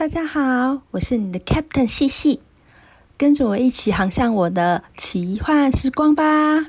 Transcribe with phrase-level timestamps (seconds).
[0.00, 2.40] 大家好，我是你的 Captain 细细，
[3.18, 6.64] 跟着我一起航向我的奇幻时光吧。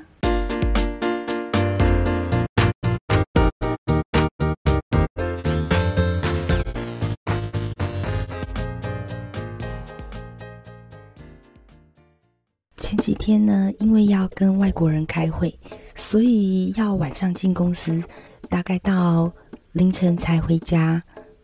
[12.76, 15.58] 前几天呢，因为要跟外国人开会，
[15.94, 18.04] 所以要晚上进公司，
[18.50, 19.32] 大概到
[19.72, 21.02] 凌晨才回家。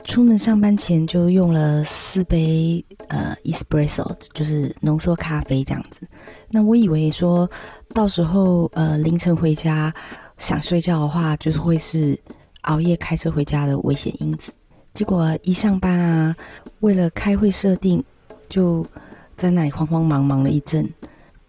[0.09, 6.09] 出门上班前就用了四杯呃 espresso，就是浓缩咖啡这样子。
[6.49, 7.49] 那我以为说
[7.91, 9.95] 到时候呃凌晨回家
[10.39, 12.19] 想睡觉的话，就是会是
[12.63, 14.51] 熬夜开车回家的危险因子。
[14.95, 16.35] 结果一上班啊，
[16.81, 18.03] 为了开会设定，
[18.49, 18.85] 就
[19.37, 20.89] 在那里慌慌忙忙了一阵。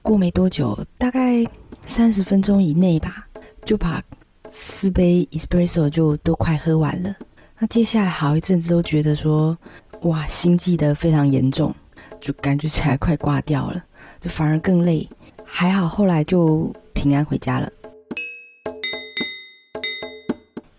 [0.01, 1.45] 过没多久，大概
[1.87, 3.25] 三十分钟以内吧，
[3.63, 4.03] 就把
[4.51, 7.15] 四杯 espresso 就都快喝完了。
[7.61, 9.57] 那接下来好一阵子都觉得说，
[10.03, 11.75] 哇，心悸的非常严重，
[12.21, 13.83] 就感觉起来快挂掉了，
[14.21, 15.07] 就反而更累。
[15.43, 17.69] 还好后来就平安回家了。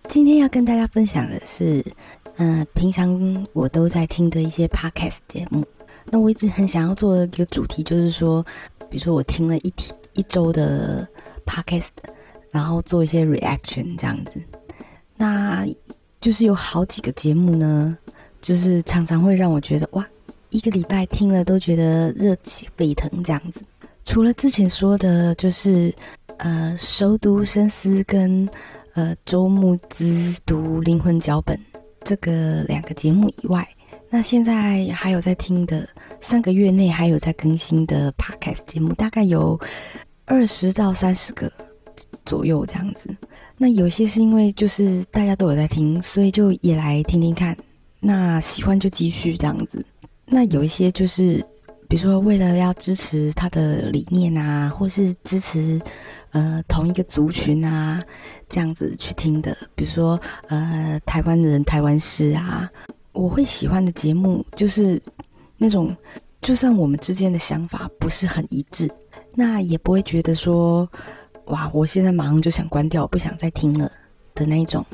[0.09, 1.85] 今天要跟大家分享的是，
[2.39, 5.63] 嗯，平常我都在听的一些 podcast 节目。
[6.07, 8.43] 那我一直很想要做的一个主题，就是说，
[8.89, 11.07] 比如说我听了一天一周的
[11.45, 11.91] podcast，
[12.51, 14.43] 然后做一些 reaction 这样子。
[15.15, 15.67] 那
[16.21, 17.97] 就是有好几个节目呢，
[18.43, 20.07] 就是常常会让我觉得哇，
[20.51, 23.63] 一个礼拜听了都觉得热血沸腾这样子。
[24.05, 25.95] 除了之前说的，就是
[26.39, 28.49] 呃，熟读深思跟
[28.95, 31.59] 呃周牧之读灵魂脚本
[32.03, 33.67] 这个两个节目以外，
[34.09, 35.89] 那现在还有在听的，
[36.21, 39.59] 三个月内还有在更新的 podcast 节目，大概有
[40.25, 41.51] 二十到三十个
[42.25, 43.15] 左右这样子。
[43.57, 47.55] 那有些是因为就是大家都有在听，所以就也来听听看。
[48.01, 49.85] 那喜欢就继续这样子。
[50.25, 51.45] 那有一些就是，
[51.87, 55.79] 比如说为了要支持他的理念啊，或是支持
[56.31, 58.03] 呃同一个族群啊，
[58.49, 59.55] 这样子去听的。
[59.75, 60.19] 比如说
[60.49, 62.71] 呃台湾人台湾事啊，
[63.13, 64.99] 我会喜欢的节目就是
[65.59, 65.95] 那种，
[66.41, 68.91] 就算我们之间的想法不是很一致，
[69.35, 70.89] 那也不会觉得说。
[71.51, 71.71] 哇！
[71.73, 73.91] 我现在马上就想关掉，不想再听了
[74.35, 74.85] 的那一种。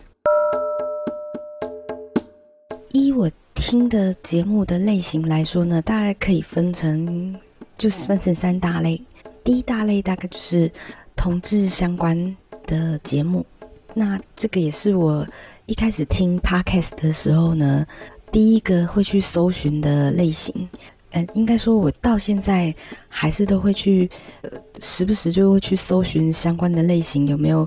[2.92, 7.38] 依我听的节目的类型来说呢，大概可以分成，
[7.76, 9.00] 就是分成三大类。
[9.44, 10.70] 第一大类大概就是
[11.14, 12.36] 同志相关
[12.66, 13.44] 的节目，
[13.92, 15.26] 那这个也是我
[15.66, 17.86] 一开始听 podcast 的时候呢，
[18.32, 20.68] 第一个会去搜寻的类型。
[21.16, 22.74] 嗯，应该说，我到现在
[23.08, 24.08] 还是都会去，
[24.42, 24.50] 呃，
[24.80, 27.66] 时不时就会去搜寻相关的类型，有没有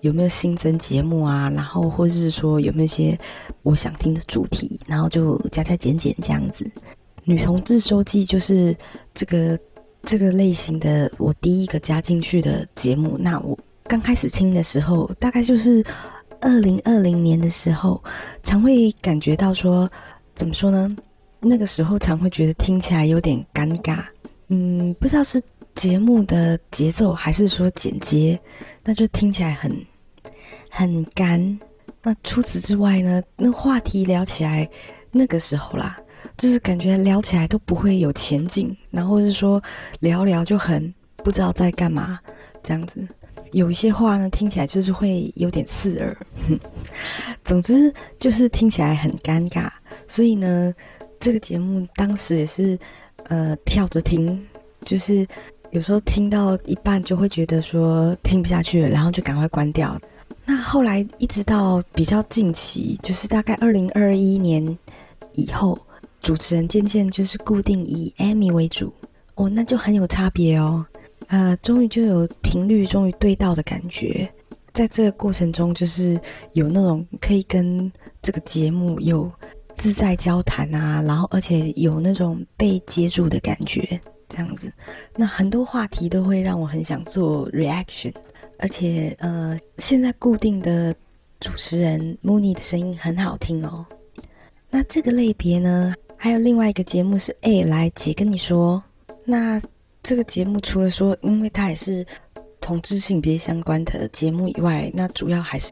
[0.00, 1.48] 有没有新增节目啊？
[1.50, 3.16] 然后或者是说有没有一些
[3.62, 6.68] 我想听的主题，然后就加加减减这样子。
[7.22, 8.76] 女同志周记就是
[9.14, 9.56] 这个
[10.02, 13.16] 这个类型的我第一个加进去的节目。
[13.16, 15.84] 那我刚开始听的时候，大概就是
[16.40, 18.02] 二零二零年的时候，
[18.42, 19.88] 常会感觉到说，
[20.34, 20.96] 怎么说呢？
[21.40, 24.04] 那个时候常会觉得听起来有点尴尬，
[24.48, 25.40] 嗯，不知道是
[25.76, 28.38] 节目的节奏还是说剪接，
[28.82, 29.72] 那就听起来很
[30.68, 31.58] 很干。
[32.02, 34.68] 那除此之外呢，那话题聊起来，
[35.12, 35.96] 那个时候啦，
[36.36, 39.62] 就是感觉聊起来都不会有前进，然后是说
[40.00, 42.18] 聊聊就很不知道在干嘛
[42.64, 43.06] 这样子。
[43.52, 46.16] 有一些话呢，听起来就是会有点刺耳。
[47.44, 49.70] 总之就是听起来很尴尬，
[50.08, 50.74] 所以呢。
[51.20, 52.78] 这个节目当时也是，
[53.24, 54.40] 呃，跳着听，
[54.82, 55.26] 就是
[55.70, 60.00] 有时候听到一半就会觉得说听不下去了，然后就赶快关掉。
[60.44, 64.78] 那后来一直到比较近期，就是大概二零二一年
[65.32, 65.78] 以后，
[66.22, 68.92] 主持人渐渐就是固定以 Amy 为主，
[69.34, 70.86] 哦，那就很有差别哦。
[71.26, 74.26] 呃，终于就有频率终于对到的感觉，
[74.72, 76.18] 在这个过程中，就是
[76.52, 77.92] 有那种可以跟
[78.22, 79.30] 这个节目有。
[79.78, 83.98] 自在交谈啊，然后而且有那种被接住的感觉，
[84.28, 84.70] 这样子，
[85.16, 88.12] 那很多话题都会让我很想做 reaction，
[88.58, 90.92] 而且呃，现在固定的
[91.38, 93.86] 主持人 Mooney 的声音很好听哦。
[94.68, 98.82] 那这个类别呢，还有另外一个节目是 A 来姐跟你说，
[99.24, 99.62] 那
[100.02, 102.04] 这个节目除了说，因为它也是
[102.60, 105.70] 同志性别相关的节目以外，那主要还是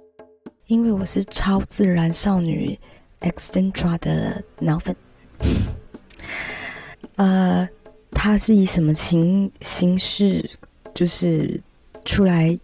[0.68, 2.78] 因为我是超自然少女。
[3.20, 4.94] Extra 的脑粉，
[7.16, 7.68] 呃，
[8.12, 10.48] 它是以什么形形式
[10.94, 11.60] 就是
[12.04, 12.56] 出来，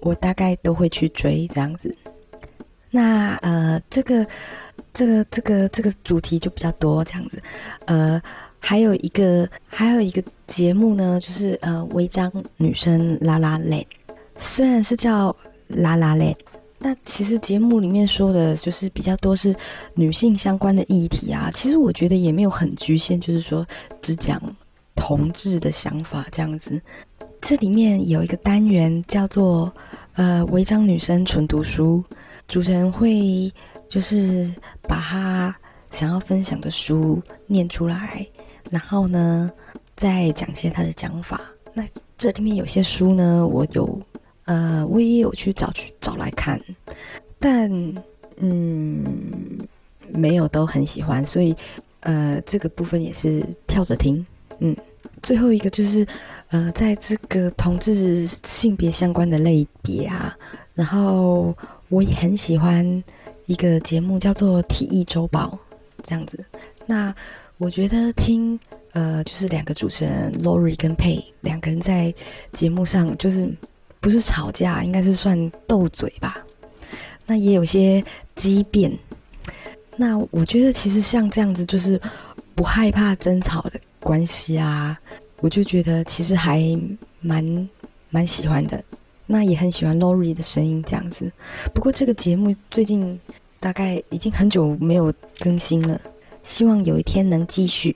[0.00, 1.94] 我大概都会去追这样子。
[2.90, 4.26] 那呃，这个
[4.92, 7.40] 这个这个这个主题就比较多这样子，
[7.84, 8.20] 呃，
[8.58, 13.86] 还有一个还有一个节目呢，就是呃违章女生拉拉链，
[14.38, 15.34] 虽然是叫
[15.68, 16.36] 拉拉链，
[16.80, 19.54] 那其实节目里面说的就是比较多是
[19.94, 23.64] 女性相关的议题啊，其实我觉得也没有很局限，就是说
[24.00, 24.42] 只讲
[24.96, 26.80] 同志的想法这样子。
[27.40, 29.72] 这里面有一个单元叫做
[30.14, 32.02] 呃违章女生纯读书，
[32.48, 33.52] 主持人会。
[33.90, 34.48] 就是
[34.82, 35.52] 把他
[35.90, 38.24] 想要分享的书念出来，
[38.70, 39.50] 然后呢，
[39.96, 41.40] 再讲些他的讲法。
[41.74, 41.84] 那
[42.16, 44.00] 这里面有些书呢，我有，
[44.50, 46.60] 呃，我也有去找去找来看，
[47.38, 47.70] 但
[48.38, 49.04] 嗯，
[50.08, 51.54] 没有都很喜欢，所以
[52.00, 54.26] 呃，这个部分也是跳着听。
[54.58, 54.76] 嗯，
[55.22, 56.04] 最后一个就是，
[56.48, 60.36] 呃，在这个同志性别相关的类别啊，
[60.74, 61.54] 然后
[61.88, 63.04] 我也很喜欢。
[63.46, 65.58] 一个节目叫做《体育周报》，
[66.04, 66.38] 这样子。
[66.86, 67.12] 那
[67.58, 68.56] 我觉得听
[68.92, 72.14] 呃，就是两个主持人 Lori 跟 Pay 两个人在
[72.52, 73.52] 节目上，就是
[74.00, 76.44] 不是吵架，应该是算斗嘴吧。
[77.26, 78.02] 那也有些
[78.34, 78.90] 激辩。
[79.96, 82.00] 那我觉得其实像这样子，就是
[82.54, 84.98] 不害怕争吵的关系啊，
[85.40, 86.60] 我就觉得其实还
[87.20, 87.68] 蛮
[88.08, 88.82] 蛮喜欢的。
[89.26, 91.30] 那也很喜欢 Lori 的声音这样子。
[91.74, 93.20] 不过这个节目最近。
[93.62, 96.00] 大概已经很久没有更新了，
[96.42, 97.94] 希望有一天能继续。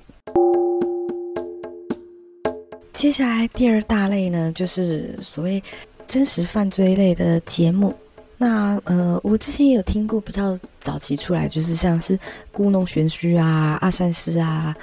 [2.93, 5.63] 接下来第二大类呢，就是所谓
[6.07, 7.95] 真实犯罪类的节目。
[8.37, 12.19] 那呃，我之前也有听过比较早期出来，就是像是
[12.51, 14.75] 故弄玄虚啊、阿善师啊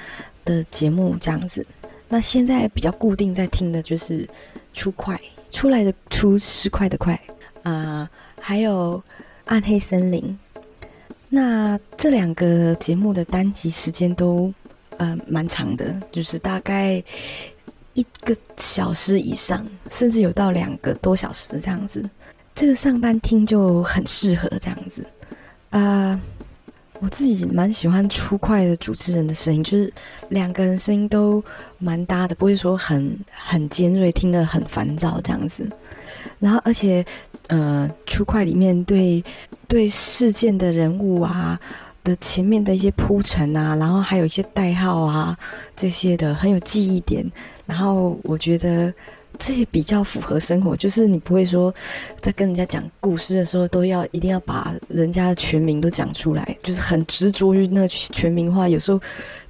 [0.45, 1.65] 的节目这样子。
[2.07, 4.27] 那现在比较固定在听的就是
[4.73, 5.19] 出快
[5.49, 7.19] 出来的出十块的快
[7.63, 8.09] 啊，
[8.39, 9.01] 还有
[9.45, 10.37] 暗黑森林。
[11.29, 14.51] 那这两个节目的单集时间都
[14.97, 17.03] 呃蛮长的，就是大概
[17.93, 22.03] 一个小时以上，甚至有到两个多小时这样子。
[22.53, 25.05] 这个上班听就很适合这样子。
[25.69, 26.19] 啊，
[26.99, 29.91] 我自己蛮喜欢出快的主持人的声音，就是
[30.29, 31.43] 两个人声音都
[31.79, 35.67] 蛮搭的，不会说很很尖锐，听得很烦躁这样子。
[36.39, 37.05] 然后，而且，
[37.47, 39.23] 呃，出快里面对
[39.67, 41.59] 对事件的人物啊
[42.03, 45.37] 的前面的一些铺陈啊，然后还有一些代号啊
[45.75, 47.25] 这些的很有记忆点。
[47.71, 48.93] 然后我觉得
[49.39, 51.73] 这也比较符合生活，就是你不会说
[52.19, 58.67] 在跟人家讲故事的时候都要一定要把人家的全名都讲出来，就是很执着于那全名话。
[58.67, 58.99] 有时候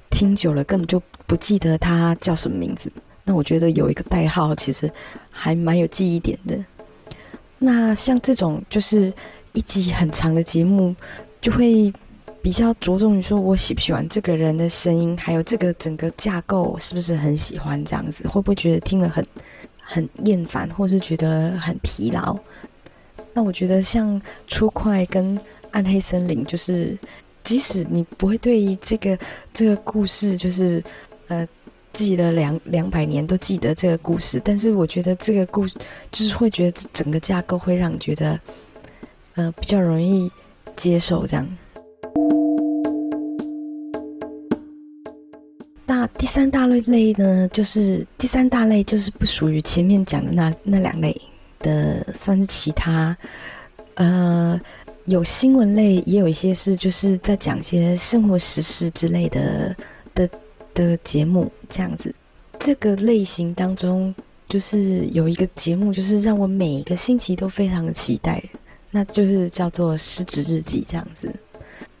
[0.08, 2.88] 听久了根本就不记得他叫什么名字。
[3.24, 4.88] 那我觉得有一个代号其实
[5.28, 6.56] 还蛮有记忆点的。
[7.58, 9.12] 那像这种就是
[9.52, 10.94] 一集很长的节目，
[11.40, 11.92] 就会
[12.42, 19.26] 比较着重于说我喜不喜欢这个人的声音，还有这个整个架构是不是很喜欢这样子，会不会觉得听了很
[19.80, 22.36] 很厌烦，或是觉得很疲劳？
[23.32, 25.38] 那我觉得像《出快》跟
[25.70, 26.98] 《暗黑森林》，就是
[27.44, 29.16] 即使你不会对于这个
[29.52, 30.82] 这个故事，就是
[31.28, 31.48] 呃。
[31.92, 38.40] 记了两两百年都记得这个故事，但是我觉得这个故就是会觉得整个架构会让你觉得，
[39.34, 40.32] 呃，比较容易
[40.74, 41.46] 接受这样。
[46.32, 51.14] 三大类类呢，就是第三大类就是不属于前面讲的那那两类
[51.58, 53.14] 的，算是其他，
[53.96, 54.58] 呃，
[55.04, 59.76] 有新闻类，也有一些是就是在讲一些生活实事之类的
[60.14, 60.28] 的。
[60.74, 62.14] 的节目这样子，
[62.58, 64.14] 这个类型当中，
[64.48, 68.42] 就是有一个节目，就是让我每一个星期都非常的期待，
[68.90, 71.30] 那就是叫做《失职日记》这样子，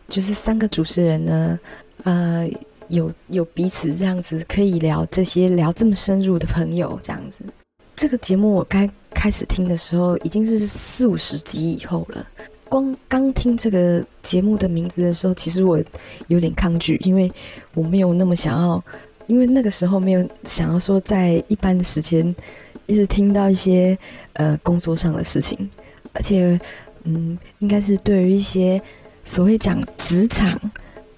[0.08, 1.60] 就是三个主持人呢，
[2.04, 2.48] 呃，
[2.88, 7.44] 有有彼此这样子可以聊这些聊这么深入的朋友这样子。
[7.94, 12.26] 这个节目我刚开始听的时候，已经是四五十集以后了。
[12.68, 15.78] 光刚听这个节目的名字的时候，其实我
[16.28, 17.30] 有点抗拒，因为
[17.74, 18.82] 我没有那么想要，
[19.26, 22.34] 因为那个时候没有想要说在一般的时间
[22.86, 23.96] 一直听到一些
[24.32, 25.68] 呃工作上的事情，
[26.14, 26.58] 而且
[27.04, 28.80] 嗯，应该是对于一些
[29.22, 30.58] 所谓讲职场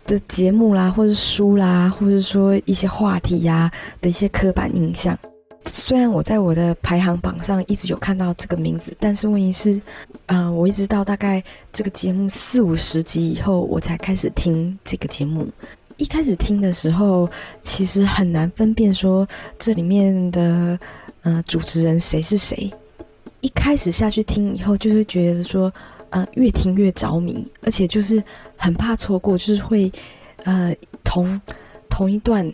[0.07, 3.71] 的节目啦，或者书啦，或者说一些话题呀
[4.01, 5.19] 的一些刻板印象。
[5.67, 9.81] 虽然我在我的排行榜上一直有看到这个名字，但是问题是，
[10.27, 11.43] 啊，我一直到大概
[11.73, 15.49] 这个节目四五十集以后，我才开始听这个节目。
[15.97, 17.27] 一开始听的时候，
[17.63, 19.27] 其实很难分辨说
[19.59, 20.79] 这里面的
[21.23, 22.71] 呃主持人谁是谁。
[23.41, 25.73] 一开始下去听以后，就会觉得说，
[26.15, 28.23] 呃越听越着迷，而且就是
[28.57, 29.91] 很怕错过，就是会
[30.45, 31.41] 呃同
[31.91, 32.51] 同一段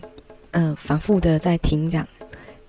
[0.52, 2.08] 嗯反复的在听这样，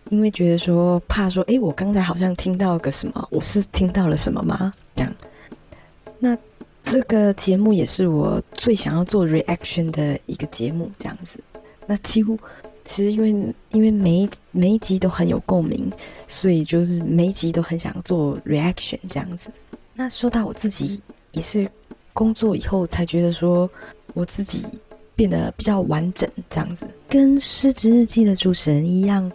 [0.09, 4.73] 因为觉得说怕说诶，我刚才好像听到个什么，我是听到了什么吗？
[4.93, 5.13] 这样，
[6.19, 6.37] 那
[6.83, 11.39] 这个节目也是我最想要做 reaction 的一个节目，这样子，
[11.87, 12.37] 那几乎。
[12.83, 15.87] 其实因为因为每一每一集都很有共鸣，
[16.27, 19.51] 所以就是每一集都很想做 reaction 这样子。
[19.93, 21.69] 那说到我自己，也是
[22.13, 23.69] 工作以后才觉得说，
[24.13, 24.65] 我自己
[25.15, 26.87] 变得比较完整这样子。
[27.07, 29.31] 跟《失职日记》的主持人一样，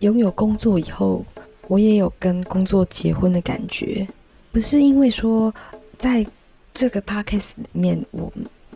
[0.00, 1.24] 拥有工作以后，
[1.68, 4.06] 我也有跟工作结婚的感觉。
[4.52, 5.54] 不是因为说
[5.98, 6.26] 在
[6.72, 8.32] 这个 podcast 里面我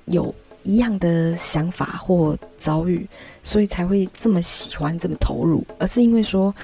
[0.07, 0.35] 有。
[0.63, 3.09] 一样的想法或遭遇，
[3.43, 6.55] 所以才会这么喜欢、这么投入，而是因为说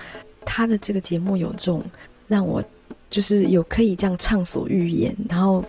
[0.44, 1.82] 他的这个节目有这种
[2.28, 2.62] 让我
[3.08, 5.64] 就是有可以这样畅所欲言，然后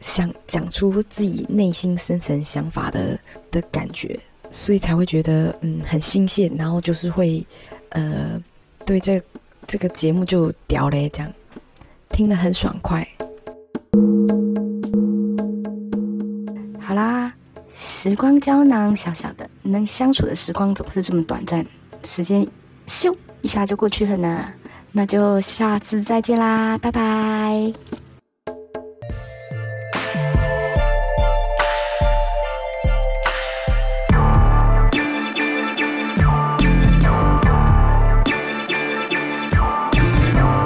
[0.00, 3.18] 想讲出自己内心深层想法的
[3.50, 4.18] 的感觉，
[4.50, 7.46] 所以才会觉得嗯很新鲜，然后就是会
[7.90, 8.42] 呃
[8.84, 9.22] 对这
[9.66, 11.32] 这个节目就屌嘞，这样
[12.10, 13.06] 听得很爽快。
[16.80, 17.32] 好啦，
[17.72, 21.64] 时光胶囊小小的，能相处的时光总是这么短暂，
[22.02, 22.46] 时间
[22.86, 24.52] 咻一下就过去了呢。
[24.92, 28.01] 那就下次再见啦，拜拜。